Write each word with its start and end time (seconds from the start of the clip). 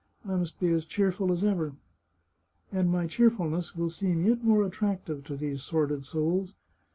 I 0.25 0.35
must 0.35 0.59
be 0.59 0.71
as 0.71 0.85
cheerful 0.87 1.31
as 1.31 1.43
ever. 1.43 1.73
And 2.71 2.89
my 2.89 3.05
cheerfulness 3.05 3.75
will 3.75 3.91
seem 3.91 4.25
yet 4.25 4.43
more 4.43 4.65
attractive 4.65 5.23
to 5.25 5.35
these 5.37 5.61
sordid 5.61 6.05
souls. 6.05 6.55